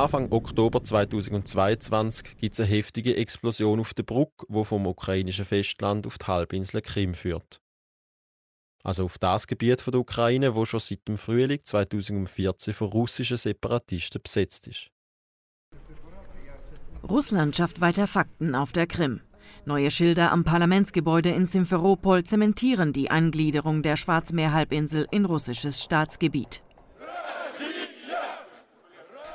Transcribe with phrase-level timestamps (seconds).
[0.00, 6.06] Anfang Oktober 2022 gibt es eine heftige Explosion auf der Brücke, die vom ukrainischen Festland
[6.06, 7.60] auf die Halbinsel Krim führt.
[8.82, 14.22] Also auf das Gebiet der Ukraine, wo schon seit dem Frühling 2014 von russischen Separatisten
[14.22, 14.90] besetzt ist.
[17.06, 19.20] Russland schafft weiter Fakten auf der Krim.
[19.66, 26.62] Neue Schilder am Parlamentsgebäude in Simferopol zementieren die Eingliederung der Schwarzmeerhalbinsel in russisches Staatsgebiet.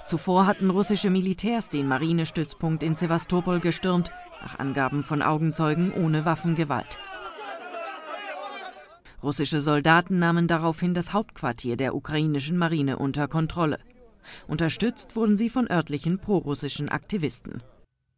[0.05, 6.99] Zuvor hatten russische Militärs den Marinestützpunkt in Sevastopol gestürmt, nach Angaben von Augenzeugen ohne Waffengewalt.
[9.23, 13.79] Russische Soldaten nahmen daraufhin das Hauptquartier der ukrainischen Marine unter Kontrolle.
[14.47, 17.63] Unterstützt wurden sie von örtlichen prorussischen Aktivisten.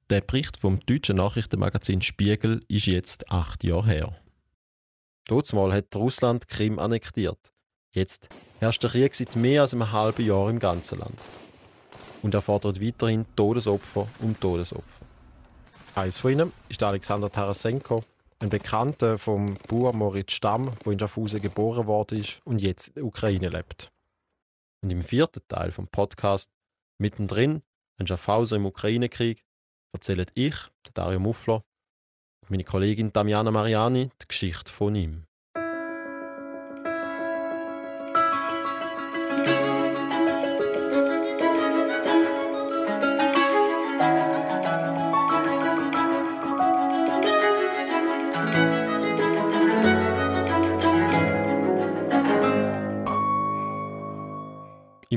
[0.09, 4.15] Der Bericht vom deutschen Nachrichtenmagazin Spiegel ist jetzt acht Jahre her.
[5.53, 7.39] Mal hat Russland Krim annektiert.
[7.93, 8.27] Jetzt
[8.59, 11.19] herrscht der Krieg seit mehr als einem halben Jahr im ganzen Land.
[12.21, 15.05] Und er fordert weiterhin Todesopfer um Todesopfer.
[15.95, 18.03] Eines von ihnen ist Alexander Tarasenko,
[18.39, 22.93] ein Bekannter vom Bauer Moritz Stamm, der in Schaffhausen geboren worden ist und jetzt in
[22.95, 23.91] der Ukraine lebt.
[24.81, 26.49] Und im vierten Teil vom Podcast,
[26.99, 27.63] mittendrin,
[27.99, 29.43] ein Schaffhauser im Ukraine-Krieg,
[29.91, 30.55] erzählen ich,
[30.93, 31.63] Dario Muffler,
[32.41, 35.26] und meine Kollegin Damiana Mariani die Geschichte von ihm.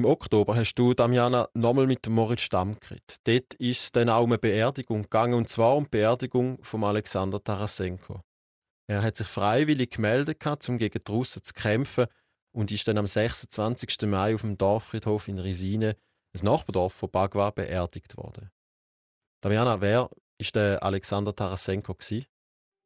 [0.01, 3.17] Im Oktober hast du, Damiana, nochmal mit Moritz Stamm geredet.
[3.25, 6.83] Dort ist es dann auch um eine Beerdigung gegangen, und zwar um die Beerdigung von
[6.84, 8.23] Alexander Tarasenko.
[8.89, 12.06] Er hat sich freiwillig gemeldet, um gegen die Russen zu kämpfen
[12.53, 14.06] und ist dann am 26.
[14.06, 15.98] Mai auf dem Dorffriedhof in Risine,
[16.34, 18.51] ein Nachbardorf von Bagua, beerdigt worden.
[19.43, 21.93] Damiana, wer war der Alexander Tarasenko?
[21.93, 22.25] Gewesen?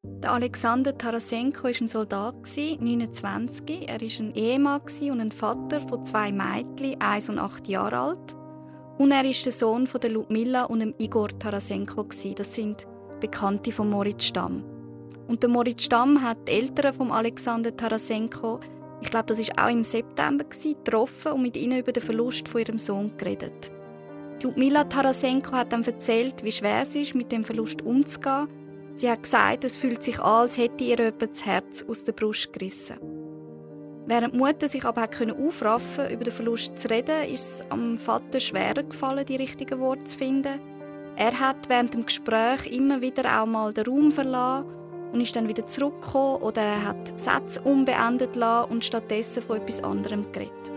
[0.07, 3.89] Der Alexander Tarasenko war ein Soldat, 29.
[3.89, 8.37] Er war ein Ehemann und ein Vater von zwei Mädchen, 1 und 8 Jahre alt.
[8.99, 12.07] Und er ist der Sohn von Ludmilla und Igor Tarasenko.
[12.37, 12.87] Das sind
[13.21, 14.63] Bekannte von Moritz Stamm.
[15.29, 18.61] Und der Moritz Stamm hat die Eltern von Alexander Tarasenko,
[19.01, 22.61] ich glaube, das war auch im September, getroffen und mit ihnen über den Verlust von
[22.61, 23.73] ihrem Sohn geredet.
[24.43, 28.49] Ludmilla Tarasenko hat dann erzählt, wie schwer es ist, mit dem Verlust umzugehen
[28.97, 32.13] Sie hat gesagt, es fühlt sich an, als hätte ihr jemand das Herz aus der
[32.13, 32.97] Brust gerissen.
[34.07, 38.39] Während die Mutter sich aber aufraffen über den Verlust zu reden, ist es am Vater
[38.39, 40.61] schwerer gefallen, die richtigen Worte zu finden.
[41.17, 44.67] Er hat während dem Gespräch immer wieder auch mal den Raum verlassen
[45.13, 49.83] und ist dann wieder zurückgekommen oder er hat Sätze unbeendet lassen und stattdessen von etwas
[49.83, 50.71] anderem geredet.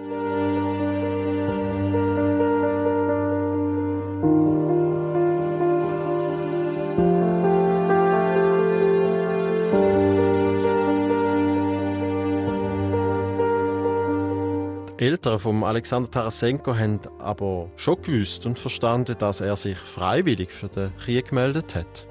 [15.07, 20.67] Eltern von Alexander Tarasenko haben aber schon gewusst und verstanden, dass er sich freiwillig für
[20.67, 22.05] den Krieg gemeldet hat.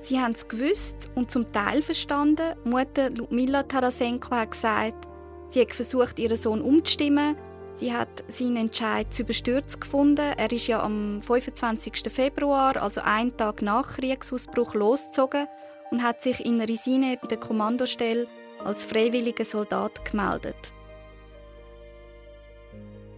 [0.00, 2.56] Sie haben es gewusst und zum Teil verstanden.
[2.64, 5.06] Mutter Ludmila Tarasenko hat gesagt,
[5.46, 7.36] sie hat versucht, ihren Sohn umzustimmen.
[7.72, 10.32] Sie hat seinen Entscheid zu überstürzt gefunden.
[10.36, 12.02] Er ist ja am 25.
[12.08, 15.46] Februar, also einen Tag nach Kriegsausbruch, losgezogen
[15.92, 18.26] und hat sich in Risine bei der Kommandostelle
[18.64, 20.74] als freiwilliger Soldat gemeldet.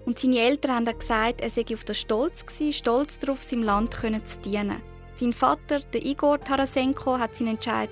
[0.06, 3.94] Und seine Eltern haben gesagt, er sei auf das stolz gewesen, stolz darauf, seinem Land
[3.94, 4.80] zu dienen.
[5.14, 7.90] Sein Vater, der Igor Tarasenko, hat seinen Entscheid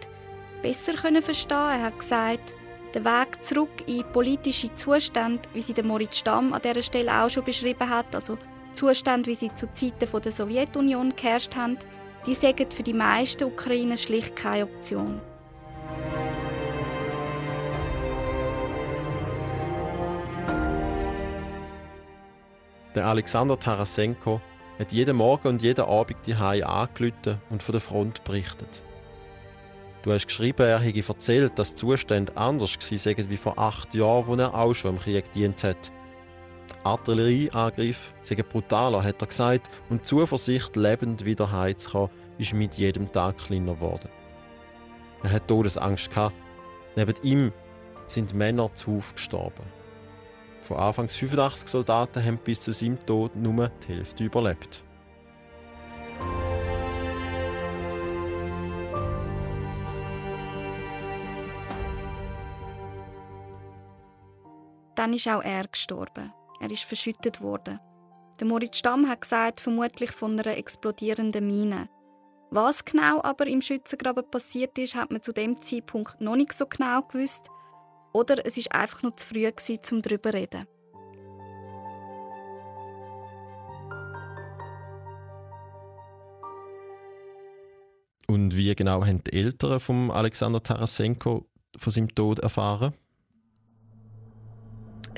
[0.62, 1.50] besser verstehen.
[1.50, 2.54] Er hat gesagt,
[2.94, 7.28] der Weg zurück in politische Zustände, wie sie der Moritz Stamm an dieser Stelle auch
[7.28, 8.38] schon beschrieben hat, also
[8.74, 11.78] Zustände, wie sie zu Zeiten der Sowjetunion geherrscht haben,
[12.26, 15.20] die sagen für die meisten Ukrainer schlicht keine Option.
[22.94, 24.40] Der Alexander Tarasenko
[24.78, 27.14] hat jeden Morgen und jeden Abend die Hai angelüht
[27.50, 28.82] und von der Front berichtet.
[30.02, 34.26] Du hast geschrieben, er hätte erzählt, dass die Zustände anders waren wie vor acht Jahren,
[34.28, 35.90] wo er auch schon im Krieg gedient hat.
[36.68, 42.74] Der Artillerieangriff sei brutaler, hat er gesagt, und die Zuversicht, lebend wieder heimzukommen, ist mit
[42.74, 44.08] jedem Tag kleiner geworden.
[45.24, 46.36] Er hat Todesangst gehabt.
[46.94, 47.52] Neben ihm
[48.06, 49.64] sind Männer zuhauf gestorben.
[50.64, 54.82] Von anfangs 85 Soldaten haben bis zu seinem Tod nur die Hälfte überlebt.
[64.94, 66.32] Dann ist auch er gestorben.
[66.60, 67.78] Er ist verschüttet worden.
[68.40, 71.90] Der Moritz Stamm hat gesagt, vermutlich von einer explodierenden Mine.
[72.50, 76.64] Was genau aber im Schützengraben passiert ist, hat man zu dem Zeitpunkt noch nicht so
[76.64, 77.50] genau gewusst.
[78.14, 80.66] Oder es ist einfach nur zu früh gewesen, um darüber zu reden.
[88.28, 91.46] Und wie genau haben die Eltern von Alexander Tarasenko
[91.76, 92.94] von seinem Tod erfahren?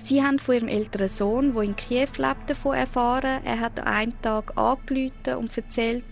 [0.02, 3.44] Sie haben von ihrem älteren Sohn, der in Kiew lebt, davon erfahren.
[3.44, 6.04] Er hat an einem Tag angerufen und erzählt,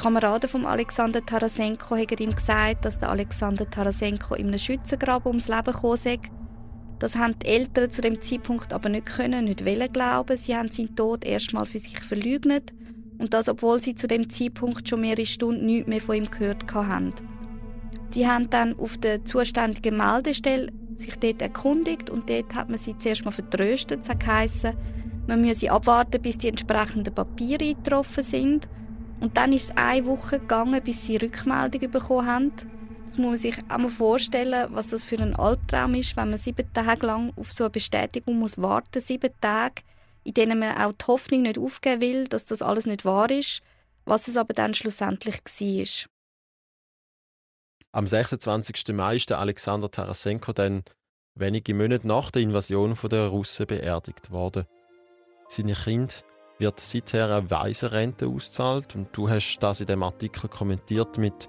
[0.00, 5.48] Kameraden von Alexander Tarasenko haben ihm gesagt, dass der Alexander Tarasenko in einem Schützengraben ums
[5.48, 6.18] Leben gekommen sei.
[6.98, 10.38] Das haben die Eltern zu dem Zeitpunkt aber nicht können, nicht wollen glauben.
[10.38, 12.72] Sie haben seinen Tod erstmal für sich verleugnet
[13.18, 16.72] und das, obwohl sie zu dem Zeitpunkt schon mehrere Stunden nichts mehr von ihm gehört
[16.72, 17.12] haben.
[18.08, 22.96] Sie haben dann auf der zuständigen Meldestelle sich dort erkundigt und dort hat man sie
[22.96, 24.00] zuerst mal vertröstet.
[24.04, 24.72] Es hat geheißen,
[25.26, 28.66] man müsse abwarten, bis die entsprechenden Papiere eingetroffen sind.
[29.20, 32.52] Und dann ist es eine Woche gegangen, bis sie Rückmeldung bekommen haben.
[33.06, 36.38] Das muss man sich auch mal vorstellen, was das für ein Albtraum ist, wenn man
[36.38, 39.82] sieben Tage lang auf so eine Bestätigung muss warten Sieben Tage,
[40.24, 43.62] in denen man auch die Hoffnung nicht aufgeben will, dass das alles nicht wahr ist,
[44.04, 46.10] was es aber dann schlussendlich war.
[47.92, 48.94] Am 26.
[48.94, 50.84] Mai ist Alexander Tarasenko dann
[51.34, 54.66] wenige Monate nach der Invasion der Russen beerdigt worden.
[55.48, 56.24] Seine Kind
[56.60, 61.48] wird seither eine Waisenrente ausgezahlt und du hast das in dem Artikel kommentiert mit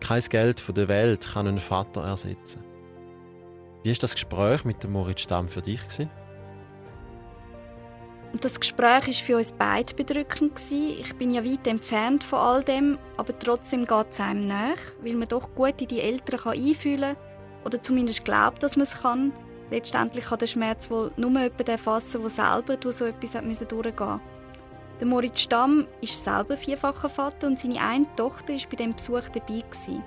[0.00, 2.62] «Kein Geld der Welt kann einen Vater ersetzen».
[3.82, 5.80] Wie war das Gespräch mit dem Moritz Stamm für dich?
[8.40, 10.60] Das Gespräch war für uns beide bedrückend.
[10.70, 15.14] Ich bin ja weit entfernt von all dem, aber trotzdem geht es einem nach, weil
[15.14, 17.26] man doch gut in die Eltern einfühlen kann
[17.64, 19.32] oder zumindest glaubt, dass man es kann.
[19.70, 24.20] Letztendlich kann der Schmerz wohl nur jemand erfassen, der selber durch so etwas durchgehen musste.
[25.00, 29.28] Der Moritz Stamm ist selber vierfacher Vater und seine eine Tochter war bei dem Besuch
[29.28, 29.60] dabei.
[29.60, 30.02] Gewesen.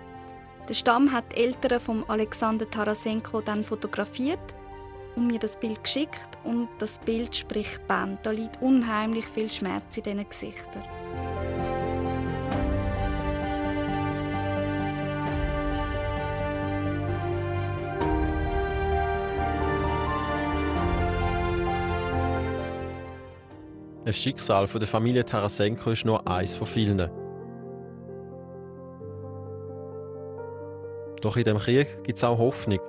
[0.68, 4.40] Der Stamm hat die Eltern von Alexander Tarasenko dann fotografiert
[5.16, 8.20] und mir das Bild geschickt und das Bild spricht Band.
[8.24, 10.84] Da liegt unheimlich viel Schmerz in diesen Gesichtern.
[24.10, 26.98] Das Schicksal der Familie Tarasenko ist nur eins von vielen.
[31.22, 32.80] Doch in dem Krieg gibt es auch Hoffnung.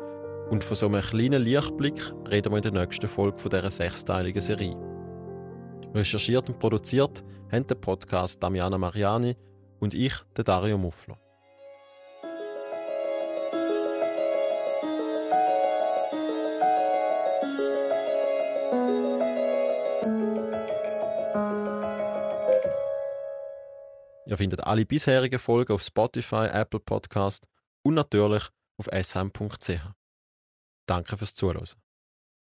[0.49, 2.01] Und von so einem kleinen Lichtblick
[2.31, 4.75] reden wir in der nächsten Folge dieser sechsteiligen Serie.
[5.93, 7.23] Recherchiert und produziert
[7.53, 9.37] haben den Podcast Damiana Mariani
[9.79, 11.19] und ich, der Dario Muffler.
[24.31, 27.49] Ihr findet alle bisherigen Folgen auf Spotify, Apple Podcast
[27.83, 28.45] und natürlich
[28.77, 29.81] auf sm.ch.
[30.87, 31.67] Danke fürs Zuhören.